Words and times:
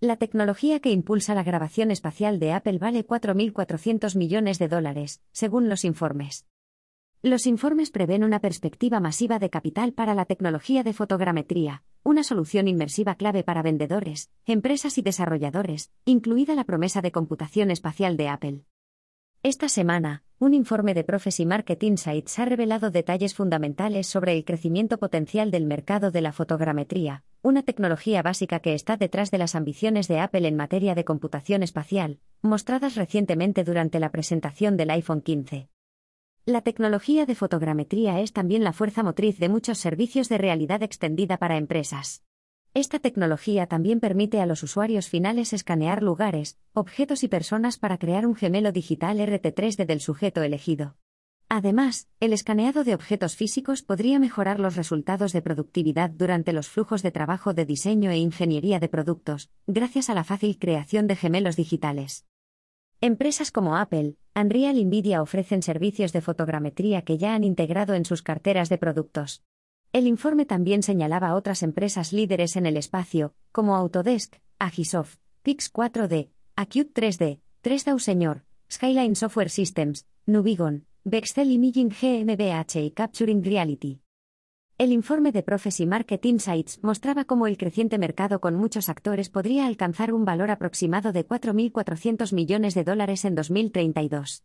La 0.00 0.14
tecnología 0.14 0.78
que 0.78 0.92
impulsa 0.92 1.34
la 1.34 1.42
grabación 1.42 1.90
espacial 1.90 2.38
de 2.38 2.52
Apple 2.52 2.78
vale 2.78 3.04
4.400 3.04 4.16
millones 4.16 4.60
de 4.60 4.68
dólares, 4.68 5.20
según 5.32 5.68
los 5.68 5.84
informes. 5.84 6.46
Los 7.20 7.46
informes 7.46 7.90
prevén 7.90 8.22
una 8.22 8.38
perspectiva 8.38 9.00
masiva 9.00 9.40
de 9.40 9.50
capital 9.50 9.92
para 9.92 10.14
la 10.14 10.24
tecnología 10.24 10.84
de 10.84 10.92
fotogrametría, 10.92 11.82
una 12.04 12.22
solución 12.22 12.68
inmersiva 12.68 13.16
clave 13.16 13.42
para 13.42 13.62
vendedores, 13.62 14.30
empresas 14.46 14.98
y 14.98 15.02
desarrolladores, 15.02 15.90
incluida 16.04 16.54
la 16.54 16.62
promesa 16.62 17.02
de 17.02 17.10
computación 17.10 17.72
espacial 17.72 18.16
de 18.16 18.28
Apple. 18.28 18.64
Esta 19.42 19.68
semana, 19.68 20.22
un 20.40 20.54
informe 20.54 20.94
de 20.94 21.02
Prophecy 21.02 21.44
Market 21.46 21.82
Insights 21.82 22.38
ha 22.38 22.44
revelado 22.44 22.92
detalles 22.92 23.34
fundamentales 23.34 24.06
sobre 24.06 24.36
el 24.36 24.44
crecimiento 24.44 24.98
potencial 24.98 25.50
del 25.50 25.64
mercado 25.66 26.12
de 26.12 26.20
la 26.20 26.32
fotogrametría, 26.32 27.24
una 27.42 27.64
tecnología 27.64 28.22
básica 28.22 28.60
que 28.60 28.74
está 28.74 28.96
detrás 28.96 29.32
de 29.32 29.38
las 29.38 29.56
ambiciones 29.56 30.06
de 30.06 30.20
Apple 30.20 30.46
en 30.46 30.54
materia 30.54 30.94
de 30.94 31.04
computación 31.04 31.64
espacial, 31.64 32.20
mostradas 32.40 32.94
recientemente 32.94 33.64
durante 33.64 33.98
la 33.98 34.12
presentación 34.12 34.76
del 34.76 34.90
iPhone 34.90 35.22
15. 35.22 35.70
La 36.44 36.60
tecnología 36.60 37.26
de 37.26 37.34
fotogrametría 37.34 38.20
es 38.20 38.32
también 38.32 38.62
la 38.62 38.72
fuerza 38.72 39.02
motriz 39.02 39.38
de 39.40 39.48
muchos 39.48 39.78
servicios 39.78 40.28
de 40.28 40.38
realidad 40.38 40.84
extendida 40.84 41.38
para 41.38 41.56
empresas. 41.56 42.22
Esta 42.78 43.00
tecnología 43.00 43.66
también 43.66 43.98
permite 43.98 44.40
a 44.40 44.46
los 44.46 44.62
usuarios 44.62 45.08
finales 45.08 45.52
escanear 45.52 46.00
lugares, 46.00 46.60
objetos 46.74 47.24
y 47.24 47.28
personas 47.28 47.76
para 47.76 47.98
crear 47.98 48.24
un 48.24 48.36
gemelo 48.36 48.70
digital 48.70 49.18
RT3D 49.18 49.84
del 49.84 50.00
sujeto 50.00 50.44
elegido. 50.44 50.94
Además, 51.48 52.06
el 52.20 52.32
escaneado 52.32 52.84
de 52.84 52.94
objetos 52.94 53.34
físicos 53.34 53.82
podría 53.82 54.20
mejorar 54.20 54.60
los 54.60 54.76
resultados 54.76 55.32
de 55.32 55.42
productividad 55.42 56.10
durante 56.10 56.52
los 56.52 56.68
flujos 56.68 57.02
de 57.02 57.10
trabajo 57.10 57.52
de 57.52 57.66
diseño 57.66 58.12
e 58.12 58.18
ingeniería 58.18 58.78
de 58.78 58.88
productos, 58.88 59.50
gracias 59.66 60.08
a 60.08 60.14
la 60.14 60.22
fácil 60.22 60.56
creación 60.56 61.08
de 61.08 61.16
gemelos 61.16 61.56
digitales. 61.56 62.26
Empresas 63.00 63.50
como 63.50 63.76
Apple, 63.76 64.14
Unreal 64.36 64.76
Nvidia 64.86 65.20
ofrecen 65.20 65.62
servicios 65.62 66.12
de 66.12 66.20
fotogrametría 66.20 67.02
que 67.02 67.18
ya 67.18 67.34
han 67.34 67.42
integrado 67.42 67.94
en 67.94 68.04
sus 68.04 68.22
carteras 68.22 68.68
de 68.68 68.78
productos. 68.78 69.42
El 69.90 70.06
informe 70.06 70.44
también 70.44 70.82
señalaba 70.82 71.34
otras 71.34 71.62
empresas 71.62 72.12
líderes 72.12 72.56
en 72.56 72.66
el 72.66 72.76
espacio, 72.76 73.34
como 73.52 73.74
Autodesk, 73.74 74.36
Agisoft, 74.58 75.16
Pix 75.42 75.72
4D, 75.72 76.28
Acute 76.56 76.92
3D, 76.92 77.40
3D 77.62 77.98
Señor, 77.98 78.44
Skyline 78.70 79.16
Software 79.16 79.48
Systems, 79.48 80.06
Nubigon, 80.26 80.84
Bexcel 81.04 81.50
Imaging 81.50 81.88
GmbH 81.88 82.84
y 82.84 82.90
Capturing 82.90 83.42
Reality. 83.42 84.02
El 84.76 84.92
informe 84.92 85.32
de 85.32 85.42
Prophecy 85.42 85.86
Market 85.86 86.24
Insights 86.26 86.80
mostraba 86.82 87.24
cómo 87.24 87.46
el 87.46 87.56
creciente 87.56 87.96
mercado 87.96 88.40
con 88.40 88.56
muchos 88.56 88.90
actores 88.90 89.30
podría 89.30 89.66
alcanzar 89.66 90.12
un 90.12 90.26
valor 90.26 90.50
aproximado 90.50 91.12
de 91.12 91.26
4.400 91.26 92.34
millones 92.34 92.74
de 92.74 92.84
dólares 92.84 93.24
en 93.24 93.34
2032. 93.34 94.44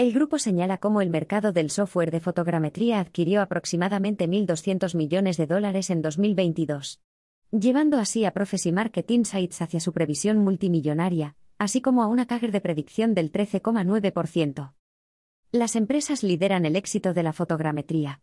El 0.00 0.14
grupo 0.14 0.38
señala 0.38 0.78
cómo 0.78 1.02
el 1.02 1.10
mercado 1.10 1.52
del 1.52 1.68
software 1.68 2.10
de 2.10 2.20
fotogrametría 2.20 3.00
adquirió 3.00 3.42
aproximadamente 3.42 4.26
1.200 4.26 4.96
millones 4.96 5.36
de 5.36 5.46
dólares 5.46 5.90
en 5.90 6.00
2022, 6.00 7.02
llevando 7.50 7.98
así 7.98 8.24
a 8.24 8.30
Prophecy 8.30 8.72
Market 8.72 9.10
Insights 9.10 9.60
hacia 9.60 9.78
su 9.78 9.92
previsión 9.92 10.38
multimillonaria, 10.38 11.36
así 11.58 11.82
como 11.82 12.02
a 12.02 12.06
una 12.06 12.26
CAGR 12.26 12.50
de 12.50 12.62
predicción 12.62 13.12
del 13.12 13.30
13,9%. 13.30 14.72
Las 15.52 15.76
empresas 15.76 16.22
lideran 16.22 16.64
el 16.64 16.76
éxito 16.76 17.12
de 17.12 17.22
la 17.22 17.34
fotogrametría. 17.34 18.22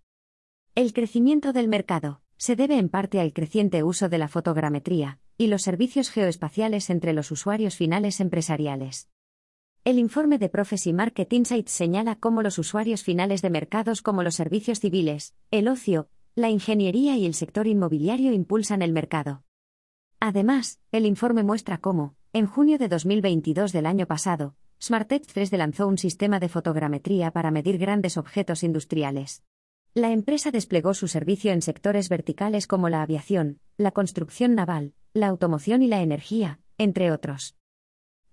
El 0.73 0.93
crecimiento 0.93 1.53
del 1.53 1.67
mercado 1.67 2.21
se 2.37 2.55
debe 2.55 2.79
en 2.79 2.89
parte 2.89 3.19
al 3.19 3.33
creciente 3.33 3.83
uso 3.83 4.09
de 4.09 4.17
la 4.17 4.29
fotogrametría 4.29 5.19
y 5.37 5.45
los 5.45 5.61
servicios 5.61 6.09
geoespaciales 6.09 6.89
entre 6.89 7.13
los 7.13 7.29
usuarios 7.29 7.75
finales 7.75 8.19
empresariales. 8.19 9.09
El 9.87 9.99
informe 9.99 10.37
de 10.37 10.49
Prophecy 10.49 10.91
Market 10.91 11.31
Insights 11.31 11.71
señala 11.71 12.17
cómo 12.17 12.41
los 12.41 12.59
usuarios 12.59 13.03
finales 13.03 13.41
de 13.41 13.49
mercados 13.49 14.01
como 14.01 14.21
los 14.21 14.35
servicios 14.35 14.81
civiles, 14.81 15.33
el 15.49 15.69
ocio, 15.69 16.09
la 16.35 16.49
ingeniería 16.49 17.15
y 17.15 17.25
el 17.25 17.33
sector 17.33 17.67
inmobiliario 17.67 18.33
impulsan 18.33 18.81
el 18.81 18.91
mercado. 18.91 19.45
Además, 20.19 20.81
el 20.91 21.05
informe 21.05 21.43
muestra 21.43 21.77
cómo, 21.77 22.17
en 22.33 22.47
junio 22.47 22.77
de 22.77 22.89
2022 22.89 23.71
del 23.71 23.85
año 23.85 24.07
pasado, 24.07 24.57
SmartEdge 24.83 25.33
3D 25.33 25.55
lanzó 25.55 25.87
un 25.87 25.97
sistema 25.97 26.41
de 26.41 26.49
fotogrametría 26.49 27.31
para 27.31 27.49
medir 27.49 27.77
grandes 27.77 28.17
objetos 28.17 28.63
industriales. 28.63 29.41
La 29.93 30.11
empresa 30.11 30.51
desplegó 30.51 30.95
su 30.95 31.07
servicio 31.07 31.53
en 31.53 31.61
sectores 31.61 32.09
verticales 32.09 32.67
como 32.67 32.89
la 32.89 33.03
aviación, 33.03 33.61
la 33.77 33.91
construcción 33.91 34.53
naval, 34.53 34.95
la 35.13 35.27
automoción 35.27 35.81
y 35.81 35.87
la 35.87 36.01
energía, 36.01 36.59
entre 36.77 37.09
otros. 37.13 37.56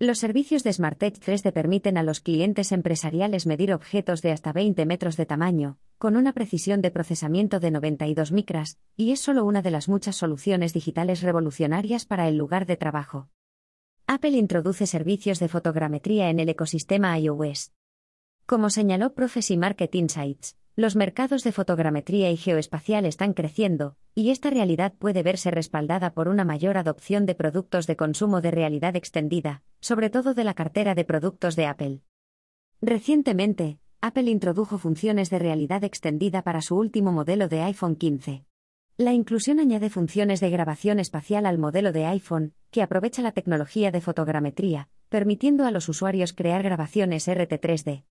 Los 0.05 0.19
servicios 0.19 0.63
de 0.65 0.71
SmartEdge 0.71 1.19
3D 1.19 1.51
permiten 1.51 1.97
a 1.97 2.03
los 2.03 2.21
clientes 2.21 2.73
empresariales 2.73 3.47
medir 3.47 3.73
objetos 3.73 4.21
de 4.21 4.33
hasta 4.33 4.53
20 4.53 4.85
metros 4.85 5.17
de 5.17 5.25
tamaño, 5.25 5.79
con 5.97 6.17
una 6.17 6.35
precisión 6.35 6.83
de 6.83 6.91
procesamiento 6.91 7.59
de 7.59 7.71
92 7.71 8.31
micras, 8.31 8.77
y 8.99 9.13
es 9.13 9.21
solo 9.21 9.47
una 9.47 9.63
de 9.63 9.71
las 9.71 9.89
muchas 9.89 10.17
soluciones 10.17 10.75
digitales 10.75 11.23
revolucionarias 11.23 12.05
para 12.05 12.29
el 12.29 12.37
lugar 12.37 12.67
de 12.67 12.77
trabajo. 12.77 13.31
Apple 14.07 14.33
introduce 14.33 14.87
servicios 14.87 15.39
de 15.39 15.49
fotogrametría 15.49 16.29
en 16.29 16.39
el 16.39 16.51
ecosistema 16.51 17.19
iOS. 17.19 17.73
Como 18.45 18.69
señaló 18.69 19.15
Prophecy 19.15 19.57
Market 19.57 19.95
Insights, 19.95 20.59
los 20.77 20.97
mercados 20.97 21.45
de 21.45 21.53
fotogrametría 21.53 22.31
y 22.33 22.37
geoespacial 22.37 23.07
están 23.07 23.33
creciendo, 23.33 23.97
y 24.15 24.31
esta 24.31 24.51
realidad 24.51 24.93
puede 24.99 25.23
verse 25.23 25.53
respaldada 25.53 26.15
por 26.15 26.27
una 26.27 26.45
mayor 26.45 26.79
adopción 26.79 27.27
de 27.27 27.37
productos 27.37 27.87
de 27.87 27.97
consumo 27.97 28.41
de 28.41 28.51
realidad 28.51 28.97
extendida, 28.97 29.63
sobre 29.81 30.11
todo 30.11 30.35
de 30.35 30.43
la 30.43 30.55
cartera 30.55 30.97
de 30.97 31.05
productos 31.05 31.55
de 31.55 31.67
Apple. 31.67 32.01
Recientemente, 32.83 33.79
Apple 34.01 34.31
introdujo 34.31 34.77
funciones 34.77 35.31
de 35.31 35.39
realidad 35.39 35.85
extendida 35.85 36.43
para 36.43 36.61
su 36.61 36.77
último 36.77 37.13
modelo 37.13 37.49
de 37.49 37.63
iPhone 37.63 37.95
15. 37.95 38.45
La 38.97 39.13
inclusión 39.13 39.61
añade 39.61 39.91
funciones 39.91 40.41
de 40.41 40.51
grabación 40.51 40.99
espacial 40.99 41.47
al 41.47 41.59
modelo 41.59 41.93
de 41.93 42.07
iPhone, 42.07 42.53
que 42.71 42.83
aprovecha 42.83 43.23
la 43.23 43.33
tecnología 43.33 43.93
de 43.93 44.01
fotogrametría, 44.01 44.89
permitiendo 45.09 45.67
a 45.67 45.71
los 45.71 45.89
usuarios 45.89 46.33
crear 46.33 46.65
grabaciones 46.65 47.29
RT3D. 47.29 48.05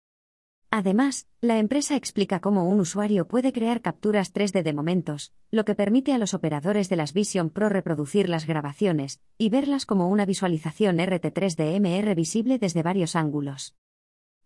Además, 0.76 1.28
la 1.40 1.60
empresa 1.60 1.96
explica 1.96 2.40
cómo 2.40 2.68
un 2.68 2.80
usuario 2.80 3.28
puede 3.28 3.54
crear 3.54 3.84
capturas 3.84 4.34
3D 4.34 4.64
de 4.64 4.74
momentos, 4.74 5.32
lo 5.52 5.66
que 5.66 5.76
permite 5.76 6.14
a 6.14 6.18
los 6.18 6.34
operadores 6.34 6.90
de 6.90 6.96
las 6.96 7.14
Vision 7.14 7.52
Pro 7.52 7.70
reproducir 7.70 8.28
las 8.28 8.48
grabaciones 8.48 9.22
y 9.38 9.50
verlas 9.50 9.86
como 9.86 10.10
una 10.10 10.26
visualización 10.26 10.98
RT3D 10.98 11.80
MR 11.80 12.16
visible 12.16 12.58
desde 12.58 12.82
varios 12.82 13.16
ángulos. 13.16 13.76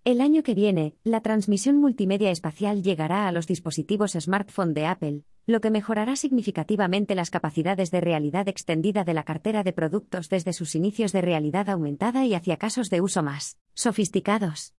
El 0.03 0.19
año 0.19 0.43
que 0.43 0.53
viene, 0.53 0.97
la 1.05 1.21
transmisión 1.21 1.77
multimedia 1.77 2.29
espacial 2.29 2.83
llegará 2.83 3.29
a 3.29 3.31
los 3.31 3.47
dispositivos 3.47 4.11
smartphone 4.19 4.73
de 4.73 4.85
Apple, 4.85 5.23
lo 5.45 5.61
que 5.61 5.71
mejorará 5.71 6.17
significativamente 6.17 7.15
las 7.15 7.29
capacidades 7.29 7.89
de 7.89 8.01
realidad 8.01 8.49
extendida 8.49 9.05
de 9.05 9.13
la 9.13 9.23
cartera 9.23 9.63
de 9.63 9.71
productos 9.71 10.27
desde 10.27 10.51
sus 10.51 10.75
inicios 10.75 11.13
de 11.13 11.21
realidad 11.21 11.69
aumentada 11.69 12.25
y 12.25 12.33
hacia 12.33 12.57
casos 12.57 12.89
de 12.89 12.99
uso 12.99 13.23
más 13.23 13.57
sofisticados. 13.75 14.76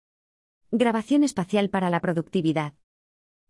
Grabación 0.70 1.24
espacial 1.24 1.70
para 1.70 1.88
la 1.88 1.98
productividad. 2.00 2.74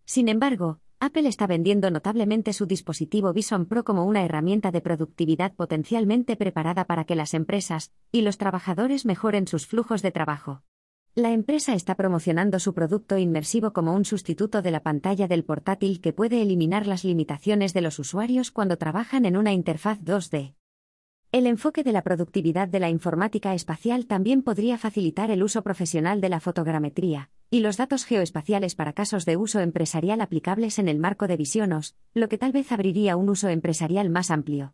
Sin 0.05 0.29
embargo, 0.29 0.79
Apple 1.01 1.29
está 1.29 1.49
vendiendo 1.49 1.91
notablemente 1.91 2.53
su 2.53 2.65
dispositivo 2.67 3.33
Vision 3.33 3.67
Pro 3.67 3.83
como 3.83 4.05
una 4.05 4.25
herramienta 4.25 4.71
de 4.71 4.81
productividad 4.81 5.53
potencialmente 5.57 6.37
preparada 6.37 6.85
para 6.85 7.03
que 7.03 7.17
las 7.17 7.35
empresas 7.35 7.91
y 8.13 8.23
los 8.23 8.39
trabajadores 8.39 9.05
mejoren 9.05 9.49
sus 9.49 9.67
flujos 9.67 10.01
de 10.01 10.13
trabajo. 10.13 10.63
La 11.17 11.33
empresa 11.33 11.75
está 11.75 11.97
promocionando 11.97 12.61
su 12.61 12.73
producto 12.73 13.19
inmersivo 13.19 13.73
como 13.73 13.95
un 13.95 14.05
sustituto 14.05 14.63
de 14.63 14.71
la 14.71 14.85
pantalla 14.85 15.27
del 15.27 15.45
portátil 15.45 16.01
que 16.01 16.13
puede 16.13 16.41
eliminar 16.41 16.87
las 16.87 17.03
limitaciones 17.03 17.75
de 17.75 17.81
los 17.81 17.99
usuarios 17.99 18.53
cuando 18.53 18.79
trabajan 18.79 19.25
en 19.25 19.37
una 19.37 19.53
interfaz 19.53 19.99
2D. 20.05 20.55
El 21.31 21.47
enfoque 21.47 21.85
de 21.85 21.93
la 21.93 22.01
productividad 22.01 22.69
de 22.69 22.81
la 22.81 22.89
informática 22.89 23.53
espacial 23.53 24.07
también 24.07 24.41
podría 24.41 24.79
facilitar 24.79 25.31
el 25.31 25.43
uso 25.43 25.63
profesional 25.63 26.23
de 26.23 26.31
la 26.31 26.41
fotogrametría 26.41 27.29
y 27.51 27.61
los 27.61 27.77
datos 27.77 28.07
geoespaciales 28.07 28.75
para 28.75 28.95
casos 28.95 29.27
de 29.27 29.37
uso 29.37 29.61
empresarial 29.61 30.23
aplicables 30.23 30.79
en 30.79 30.89
el 30.89 30.99
marco 30.99 31.27
de 31.27 31.37
Visionos, 31.37 31.97
lo 32.15 32.31
que 32.31 32.39
tal 32.39 32.53
vez 32.53 32.73
abriría 32.73 33.17
un 33.17 33.29
uso 33.29 33.51
empresarial 33.51 34.09
más 34.09 34.31
amplio. 34.31 34.73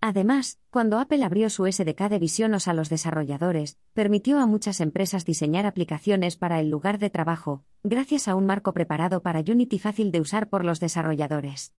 Además, 0.00 0.58
cuando 0.70 0.98
Apple 0.98 1.22
abrió 1.22 1.48
su 1.48 1.64
SDK 1.70 2.08
de 2.08 2.18
Visionos 2.18 2.66
a 2.66 2.74
los 2.74 2.88
desarrolladores, 2.88 3.78
permitió 3.94 4.40
a 4.40 4.46
muchas 4.46 4.80
empresas 4.80 5.24
diseñar 5.24 5.64
aplicaciones 5.64 6.36
para 6.36 6.58
el 6.58 6.70
lugar 6.70 6.98
de 6.98 7.10
trabajo, 7.10 7.62
gracias 7.84 8.26
a 8.26 8.34
un 8.34 8.46
marco 8.46 8.72
preparado 8.72 9.22
para 9.22 9.40
Unity 9.40 9.78
fácil 9.78 10.10
de 10.10 10.20
usar 10.20 10.48
por 10.48 10.64
los 10.64 10.80
desarrolladores. 10.80 11.72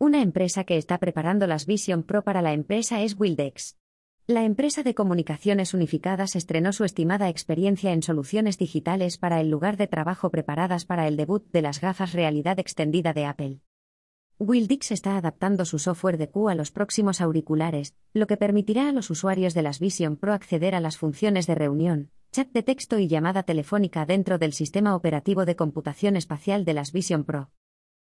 Una 0.00 0.22
empresa 0.22 0.62
que 0.62 0.76
está 0.76 0.98
preparando 0.98 1.48
las 1.48 1.66
Vision 1.66 2.04
Pro 2.04 2.22
para 2.22 2.40
la 2.40 2.52
empresa 2.52 3.02
es 3.02 3.18
Wildex. 3.18 3.76
La 4.28 4.44
empresa 4.44 4.84
de 4.84 4.94
comunicaciones 4.94 5.74
unificadas 5.74 6.36
estrenó 6.36 6.72
su 6.72 6.84
estimada 6.84 7.28
experiencia 7.28 7.92
en 7.92 8.04
soluciones 8.04 8.58
digitales 8.58 9.18
para 9.18 9.40
el 9.40 9.50
lugar 9.50 9.76
de 9.76 9.88
trabajo 9.88 10.30
preparadas 10.30 10.84
para 10.84 11.08
el 11.08 11.16
debut 11.16 11.50
de 11.50 11.62
las 11.62 11.80
gafas 11.80 12.12
realidad 12.12 12.60
extendida 12.60 13.12
de 13.12 13.24
Apple. 13.24 13.60
Wildix 14.38 14.92
está 14.92 15.16
adaptando 15.16 15.64
su 15.64 15.80
software 15.80 16.16
de 16.16 16.30
Q 16.30 16.48
a 16.48 16.54
los 16.54 16.70
próximos 16.70 17.20
auriculares, 17.20 17.96
lo 18.14 18.28
que 18.28 18.36
permitirá 18.36 18.88
a 18.88 18.92
los 18.92 19.10
usuarios 19.10 19.52
de 19.52 19.62
las 19.62 19.80
Vision 19.80 20.16
Pro 20.16 20.32
acceder 20.32 20.76
a 20.76 20.80
las 20.80 20.96
funciones 20.96 21.48
de 21.48 21.56
reunión, 21.56 22.12
chat 22.30 22.52
de 22.52 22.62
texto 22.62 23.00
y 23.00 23.08
llamada 23.08 23.42
telefónica 23.42 24.06
dentro 24.06 24.38
del 24.38 24.52
sistema 24.52 24.94
operativo 24.94 25.44
de 25.44 25.56
computación 25.56 26.14
espacial 26.14 26.64
de 26.64 26.74
las 26.74 26.92
Vision 26.92 27.24
Pro. 27.24 27.50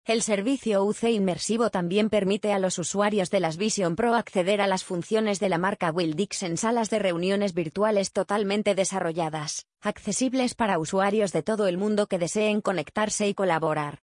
El 0.03 0.23
servicio 0.23 0.83
UC 0.83 1.03
inmersivo 1.11 1.69
también 1.69 2.09
permite 2.09 2.53
a 2.53 2.57
los 2.57 2.79
usuarios 2.79 3.29
de 3.29 3.39
las 3.39 3.57
Vision 3.57 3.95
Pro 3.95 4.15
acceder 4.15 4.59
a 4.59 4.65
las 4.65 4.83
funciones 4.83 5.39
de 5.39 5.47
la 5.47 5.59
marca 5.59 5.91
Wildix 5.91 6.41
en 6.41 6.57
salas 6.57 6.89
de 6.89 6.97
reuniones 6.97 7.53
virtuales 7.53 8.11
totalmente 8.11 8.73
desarrolladas, 8.73 9.67
accesibles 9.79 10.55
para 10.55 10.79
usuarios 10.79 11.31
de 11.33 11.43
todo 11.43 11.67
el 11.67 11.77
mundo 11.77 12.07
que 12.07 12.17
deseen 12.17 12.61
conectarse 12.61 13.27
y 13.27 13.35
colaborar. 13.35 13.99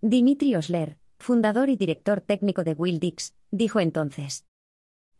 Dimitri 0.00 0.56
Osler, 0.56 0.98
fundador 1.20 1.68
y 1.70 1.76
director 1.76 2.20
técnico 2.20 2.64
de 2.64 2.72
Wildix, 2.72 3.36
dijo 3.52 3.78
entonces. 3.78 4.46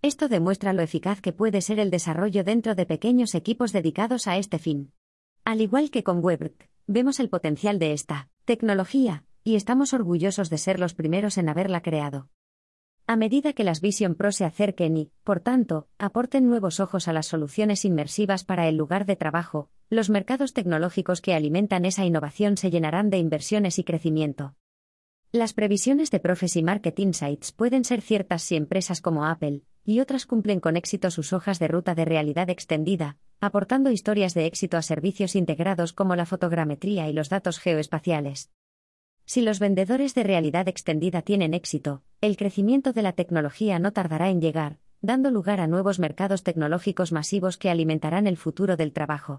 Esto 0.02 0.26
demuestra 0.26 0.72
lo 0.72 0.82
eficaz 0.82 1.20
que 1.20 1.32
puede 1.32 1.60
ser 1.60 1.78
el 1.78 1.90
desarrollo 1.90 2.42
dentro 2.42 2.74
de 2.74 2.84
pequeños 2.84 3.36
equipos 3.36 3.70
dedicados 3.72 4.26
a 4.26 4.38
este 4.38 4.58
fin. 4.58 4.92
Al 5.44 5.60
igual 5.60 5.92
que 5.92 6.02
con 6.02 6.18
WebRT, 6.24 6.64
vemos 6.88 7.20
el 7.20 7.28
potencial 7.28 7.78
de 7.78 7.92
esta 7.92 8.28
tecnología, 8.44 9.24
y 9.50 9.56
estamos 9.56 9.93
orgullosos 9.94 10.49
de 10.49 10.58
ser 10.58 10.79
los 10.79 10.94
primeros 10.94 11.37
en 11.37 11.49
haberla 11.49 11.82
creado. 11.82 12.29
A 13.08 13.17
medida 13.17 13.52
que 13.52 13.64
las 13.64 13.81
Vision 13.81 14.14
Pro 14.14 14.31
se 14.31 14.44
acerquen 14.44 14.97
y, 14.97 15.11
por 15.25 15.41
tanto, 15.41 15.88
aporten 15.99 16.49
nuevos 16.49 16.79
ojos 16.79 17.08
a 17.08 17.12
las 17.12 17.26
soluciones 17.26 17.85
inmersivas 17.85 18.44
para 18.44 18.69
el 18.69 18.76
lugar 18.76 19.06
de 19.06 19.17
trabajo, 19.17 19.69
los 19.88 20.08
mercados 20.08 20.52
tecnológicos 20.52 21.20
que 21.20 21.35
alimentan 21.35 21.85
esa 21.85 22.05
innovación 22.05 22.56
se 22.56 22.70
llenarán 22.70 23.11
de 23.11 23.19
inversiones 23.19 23.81
y 23.81 23.85
crecimiento. 23.85 24.55
Las 25.32 25.52
previsiones 25.52 26.12
de 26.12 26.20
Prophecy 26.20 26.62
Market 26.62 26.97
Insights 27.00 27.50
pueden 27.50 27.85
ser 27.85 28.02
ciertas 28.02 28.43
si 28.43 28.55
empresas 28.55 29.00
como 29.00 29.26
Apple 29.26 29.62
y 29.85 29.99
otras 29.99 30.26
cumplen 30.26 30.61
con 30.61 30.76
éxito 30.76 31.11
sus 31.11 31.32
hojas 31.32 31.58
de 31.58 31.67
ruta 31.67 31.97
de 31.97 32.05
realidad 32.05 32.49
extendida, 32.50 33.17
aportando 33.41 33.91
historias 33.91 34.35
de 34.35 34.47
éxito 34.47 34.76
a 34.76 34.82
servicios 34.82 35.35
integrados 35.35 35.93
como 35.93 36.14
la 36.14 36.26
fotogrametría 36.26 37.08
y 37.08 37.12
los 37.12 37.29
datos 37.29 37.58
geoespaciales. 37.58 38.52
Si 39.32 39.42
los 39.42 39.60
vendedores 39.60 40.12
de 40.16 40.24
realidad 40.24 40.66
extendida 40.66 41.22
tienen 41.22 41.54
éxito, 41.54 42.02
el 42.20 42.36
crecimiento 42.36 42.92
de 42.92 43.02
la 43.02 43.12
tecnología 43.12 43.78
no 43.78 43.92
tardará 43.92 44.28
en 44.28 44.40
llegar, 44.40 44.78
dando 45.02 45.30
lugar 45.30 45.60
a 45.60 45.68
nuevos 45.68 46.00
mercados 46.00 46.42
tecnológicos 46.42 47.12
masivos 47.12 47.56
que 47.56 47.70
alimentarán 47.70 48.26
el 48.26 48.36
futuro 48.36 48.76
del 48.76 48.92
trabajo. 48.92 49.38